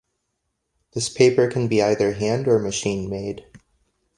This 0.95 1.09
paper 1.09 1.47
can 1.47 1.67
be 1.67 1.79
either 1.83 2.13
hand 2.13 2.47
or 2.47 2.57
machine 2.57 3.07
made. 3.07 3.45